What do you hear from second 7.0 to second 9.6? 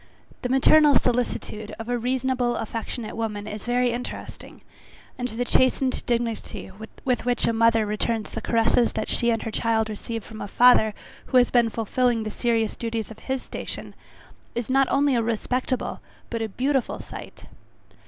with which a mother returns the caresses that she and her